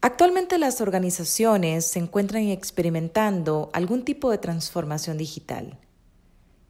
[0.00, 5.78] Actualmente las organizaciones se encuentran experimentando algún tipo de transformación digital.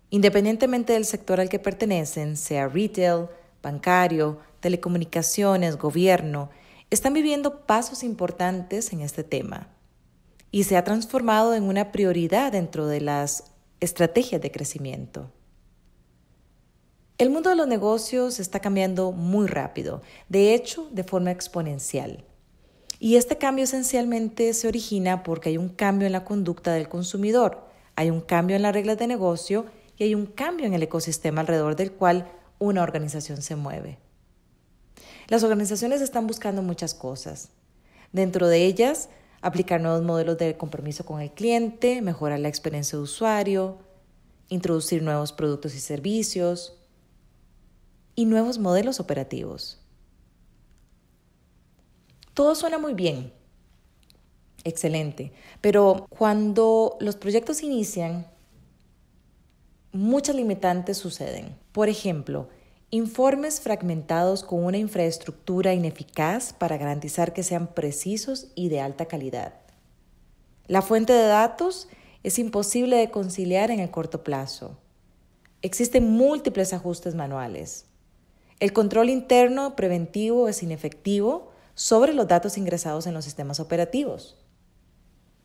[0.09, 3.27] Independientemente del sector al que pertenecen, sea retail,
[3.63, 6.49] bancario, telecomunicaciones, gobierno,
[6.89, 9.69] están viviendo pasos importantes en este tema
[10.51, 15.31] y se ha transformado en una prioridad dentro de las estrategias de crecimiento.
[17.25, 22.23] El mundo de los negocios está cambiando muy rápido, de hecho, de forma exponencial.
[22.99, 27.67] Y este cambio esencialmente se origina porque hay un cambio en la conducta del consumidor,
[27.97, 29.65] hay un cambio en las reglas de negocio
[29.97, 33.97] y hay un cambio en el ecosistema alrededor del cual una organización se mueve.
[35.29, 37.49] Las organizaciones están buscando muchas cosas.
[38.13, 39.09] Dentro de ellas,
[39.41, 43.79] aplicar nuevos modelos de compromiso con el cliente, mejorar la experiencia de usuario,
[44.51, 46.84] introducir nuevos productos y servicios
[48.15, 49.81] y nuevos modelos operativos.
[52.35, 53.33] Todo suena muy bien,
[54.65, 58.27] excelente, pero cuando los proyectos inician,
[59.93, 61.57] muchas limitantes suceden.
[61.73, 62.49] Por ejemplo,
[62.91, 69.55] informes fragmentados con una infraestructura ineficaz para garantizar que sean precisos y de alta calidad.
[70.67, 71.89] La fuente de datos
[72.23, 74.79] es imposible de conciliar en el corto plazo.
[75.61, 77.87] Existen múltiples ajustes manuales.
[78.65, 84.39] El control interno preventivo es inefectivo sobre los datos ingresados en los sistemas operativos.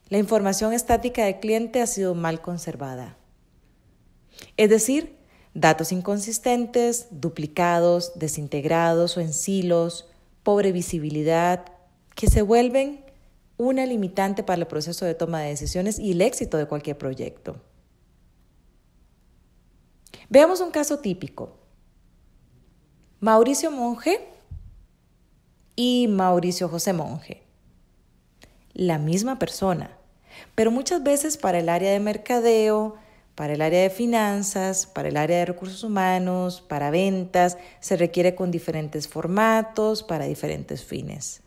[0.08, 3.18] La información estática del cliente ha sido mal conservada.
[4.56, 5.18] Es decir,
[5.52, 10.08] datos inconsistentes, duplicados, desintegrados o en silos,
[10.42, 11.66] pobre visibilidad,
[12.14, 13.04] que se vuelven
[13.58, 17.60] una limitante para el proceso de toma de decisiones y el éxito de cualquier proyecto.
[20.30, 21.59] Veamos un caso típico.
[23.22, 24.18] Mauricio Monge
[25.76, 27.42] y Mauricio José Monge.
[28.72, 29.90] La misma persona,
[30.54, 32.96] pero muchas veces para el área de mercadeo,
[33.34, 38.34] para el área de finanzas, para el área de recursos humanos, para ventas, se requiere
[38.34, 41.42] con diferentes formatos, para diferentes fines.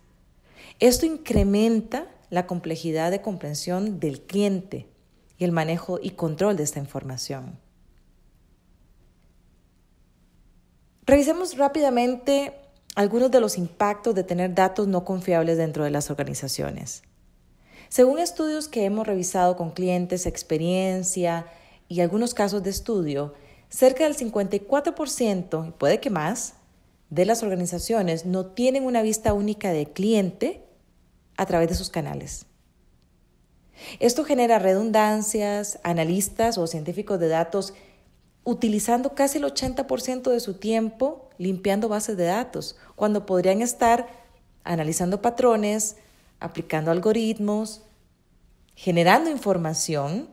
[0.79, 4.85] Esto incrementa la complejidad de comprensión del cliente
[5.39, 7.57] y el manejo y control de esta información.
[11.13, 12.53] Revisemos rápidamente
[12.95, 17.03] algunos de los impactos de tener datos no confiables dentro de las organizaciones.
[17.87, 21.45] Según estudios que hemos revisado con clientes, experiencia
[21.87, 23.35] y algunos casos de estudio,
[23.69, 26.55] cerca del 54%, y puede que más,
[27.11, 30.63] de las organizaciones no tienen una vista única de cliente
[31.37, 32.47] a través de sus canales.
[33.99, 37.75] Esto genera redundancias, analistas o científicos de datos
[38.43, 44.07] utilizando casi el 80% de su tiempo limpiando bases de datos, cuando podrían estar
[44.63, 45.97] analizando patrones,
[46.39, 47.83] aplicando algoritmos,
[48.75, 50.29] generando información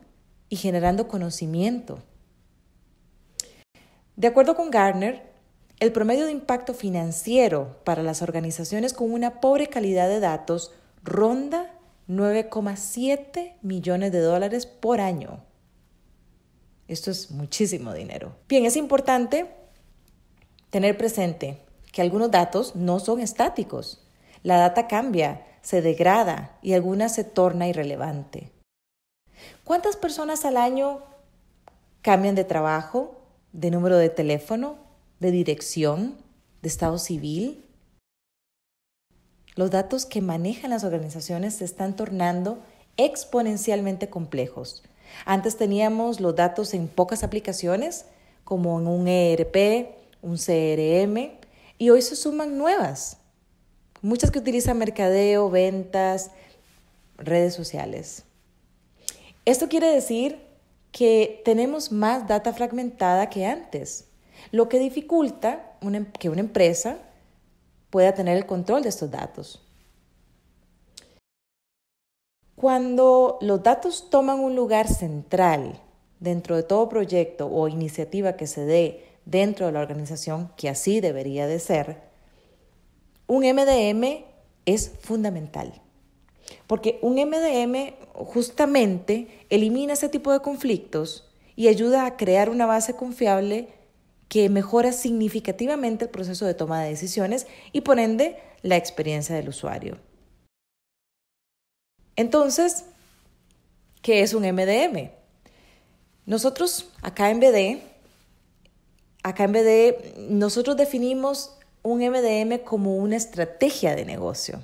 [0.49, 1.99] y generando conocimiento.
[4.15, 5.31] De acuerdo con Gartner,
[5.79, 10.71] el promedio de impacto financiero para las organizaciones con una pobre calidad de datos
[11.03, 11.73] ronda
[12.07, 15.39] 9,7 millones de dólares por año.
[16.91, 18.35] Esto es muchísimo dinero.
[18.49, 19.49] Bien, es importante
[20.71, 21.61] tener presente
[21.93, 24.05] que algunos datos no son estáticos.
[24.43, 28.51] La data cambia, se degrada y alguna se torna irrelevante.
[29.63, 30.99] ¿Cuántas personas al año
[32.01, 33.21] cambian de trabajo,
[33.53, 34.75] de número de teléfono,
[35.21, 36.17] de dirección,
[36.61, 37.63] de estado civil?
[39.55, 42.59] Los datos que manejan las organizaciones se están tornando
[42.97, 44.83] exponencialmente complejos
[45.25, 48.05] antes teníamos los datos en pocas aplicaciones,
[48.43, 51.31] como en un ERP, un CRM,
[51.77, 53.17] y hoy se suman nuevas,
[54.01, 56.31] muchas que utilizan mercadeo, ventas,
[57.17, 58.23] redes sociales.
[59.45, 60.39] Esto quiere decir
[60.91, 64.05] que tenemos más data fragmentada que antes,
[64.51, 65.77] lo que dificulta
[66.19, 66.97] que una empresa
[67.89, 69.61] pueda tener el control de estos datos.
[72.61, 75.81] Cuando los datos toman un lugar central
[76.19, 81.01] dentro de todo proyecto o iniciativa que se dé dentro de la organización, que así
[81.01, 82.03] debería de ser,
[83.25, 84.25] un MDM
[84.67, 85.81] es fundamental.
[86.67, 92.95] Porque un MDM justamente elimina ese tipo de conflictos y ayuda a crear una base
[92.95, 93.69] confiable
[94.27, 99.49] que mejora significativamente el proceso de toma de decisiones y por ende la experiencia del
[99.49, 100.10] usuario.
[102.21, 102.85] Entonces,
[104.01, 105.09] ¿qué es un MDM?
[106.25, 107.91] Nosotros acá en BD
[109.23, 114.61] acá en BD, nosotros definimos un MDM como una estrategia de negocio.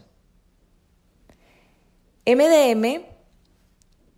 [2.26, 3.04] MDM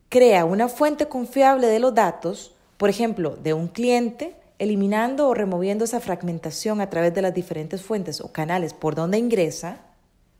[0.09, 5.85] crea una fuente confiable de los datos, por ejemplo, de un cliente, eliminando o removiendo
[5.85, 9.81] esa fragmentación a través de las diferentes fuentes o canales por donde ingresa,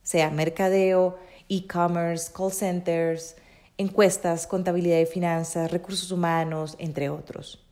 [0.04, 1.18] sea mercadeo,
[1.50, 3.36] e-commerce, call centers,
[3.78, 7.66] encuestas, contabilidad y finanzas, recursos humanos, entre otros.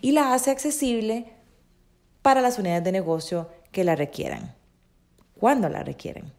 [0.00, 1.26] Y la hace accesible
[2.22, 4.54] para las unidades de negocio que la requieran,
[5.38, 6.32] cuando la requieren.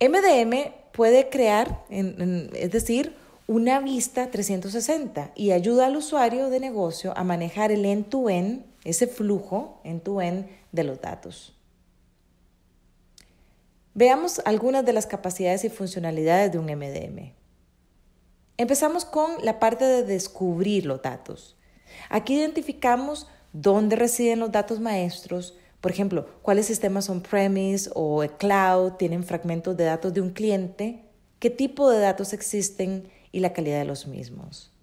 [0.00, 3.14] MDM puede crear, es decir,
[3.46, 9.80] una vista 360 y ayuda al usuario de negocio a manejar el end-to-end, ese flujo
[9.84, 11.55] end-to-end de los datos.
[13.96, 17.32] Veamos algunas de las capacidades y funcionalidades de un MDM.
[18.58, 21.56] Empezamos con la parte de descubrir los datos.
[22.10, 29.24] Aquí identificamos dónde residen los datos maestros, por ejemplo, cuáles sistemas on-premise o cloud tienen
[29.24, 31.02] fragmentos de datos de un cliente,
[31.38, 34.74] qué tipo de datos existen y la calidad de los mismos.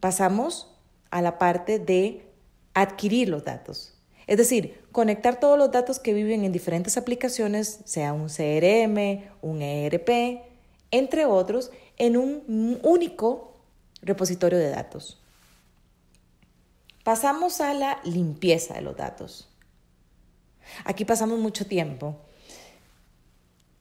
[0.00, 0.74] Pasamos
[1.12, 2.26] a la parte de
[2.74, 3.94] adquirir los datos.
[4.26, 9.62] Es decir, conectar todos los datos que viven en diferentes aplicaciones, sea un CRM, un
[9.62, 10.42] ERP,
[10.90, 13.54] entre otros, en un único
[14.02, 15.20] repositorio de datos.
[17.02, 19.48] Pasamos a la limpieza de los datos.
[20.84, 22.16] Aquí pasamos mucho tiempo.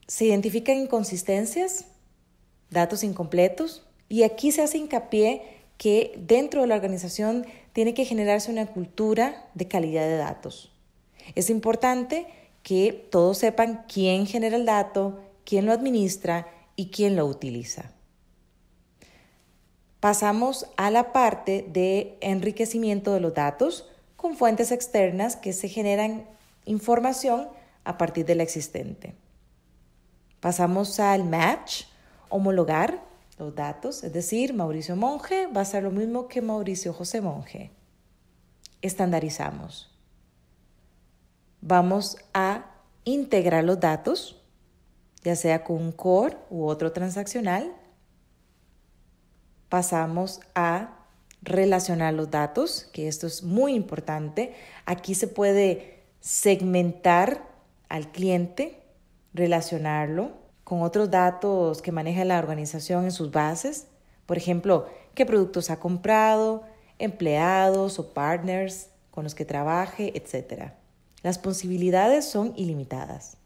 [0.07, 1.86] Se identifican inconsistencias,
[2.69, 5.42] datos incompletos, y aquí se hace hincapié
[5.78, 10.71] que dentro de la organización tiene que generarse una cultura de calidad de datos.
[11.35, 12.27] Es importante
[12.61, 17.91] que todos sepan quién genera el dato, quién lo administra y quién lo utiliza.
[19.99, 26.25] Pasamos a la parte de enriquecimiento de los datos con fuentes externas que se generan
[26.65, 27.47] información
[27.83, 29.15] a partir de la existente.
[30.39, 31.85] Pasamos al match,
[32.29, 33.01] homologar,
[33.38, 37.71] los datos, es decir, Mauricio Monge va a ser lo mismo que Mauricio José Monge.
[38.81, 39.89] Estandarizamos.
[41.62, 42.65] Vamos a
[43.06, 44.41] integrar los datos,
[45.24, 47.74] ya sea con un core u otro transaccional.
[49.69, 51.00] Pasamos a
[51.41, 54.53] relacionar los datos, que esto es muy importante.
[54.85, 57.47] Aquí se puede segmentar
[57.89, 58.83] al cliente,
[59.33, 63.88] relacionarlo, con otros datos que maneja la organización en sus bases,
[64.25, 66.63] por ejemplo, qué productos ha comprado,
[67.00, 70.71] empleados o partners con los que trabaje, etc.
[71.21, 73.38] Las posibilidades son ilimitadas.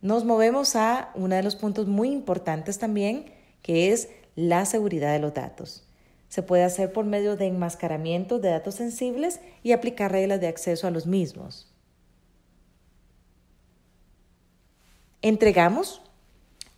[0.00, 3.26] Nos movemos a uno de los puntos muy importantes también,
[3.62, 5.86] que es la seguridad de los datos.
[6.28, 10.86] Se puede hacer por medio de enmascaramiento de datos sensibles y aplicar reglas de acceso
[10.86, 11.72] a los mismos.
[15.22, 16.02] Entregamos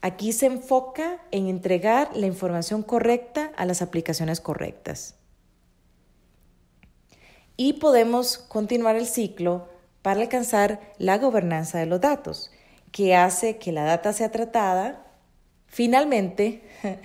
[0.00, 5.16] Aquí se enfoca en entregar la información correcta a las aplicaciones correctas.
[7.56, 9.68] Y podemos continuar el ciclo
[10.02, 12.52] para alcanzar la gobernanza de los datos,
[12.92, 15.04] que hace que la data sea tratada
[15.66, 16.62] finalmente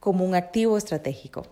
[0.00, 1.46] como un activo estratégico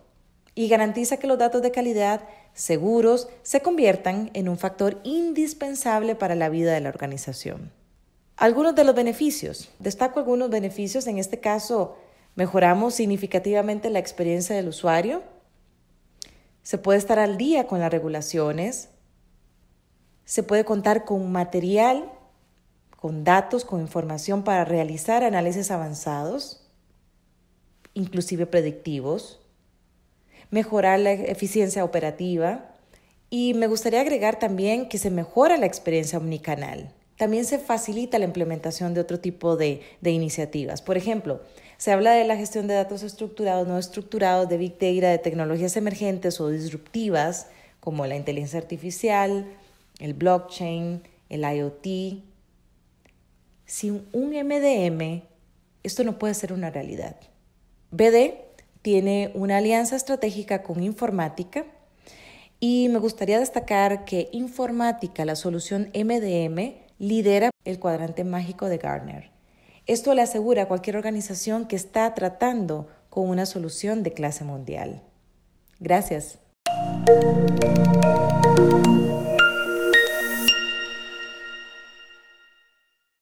[0.55, 6.34] y garantiza que los datos de calidad seguros se conviertan en un factor indispensable para
[6.34, 7.72] la vida de la organización.
[8.36, 9.70] Algunos de los beneficios.
[9.79, 11.06] Destaco algunos beneficios.
[11.06, 11.96] En este caso,
[12.34, 15.22] mejoramos significativamente la experiencia del usuario.
[16.62, 18.89] Se puede estar al día con las regulaciones.
[20.24, 22.10] Se puede contar con material,
[22.96, 26.70] con datos, con información para realizar análisis avanzados,
[27.94, 29.41] inclusive predictivos.
[30.51, 32.70] Mejorar la eficiencia operativa.
[33.29, 38.24] Y me gustaría agregar también que se mejora la experiencia omnicanal también se facilita la
[38.24, 40.82] implementación de otro tipo de, iniciativas.
[40.82, 41.41] Por ejemplo,
[41.76, 45.76] se habla de la gestión de datos estructurados, no estructurados, de Big Data, de tecnologías
[45.76, 47.46] emergentes o disruptivas,
[47.79, 49.46] como la inteligencia artificial,
[50.00, 52.24] el blockchain, el IoT.
[53.67, 55.22] Sin un MDM,
[55.84, 57.14] esto no puede ser una realidad.
[57.93, 58.34] BD
[58.82, 61.67] tiene una alianza estratégica con informática
[62.58, 69.32] y me gustaría destacar que informática, la solución MDM, lidera el cuadrante mágico de Gartner.
[69.87, 75.03] Esto le asegura a cualquier organización que está tratando con una solución de clase mundial.
[75.81, 76.39] Gracias.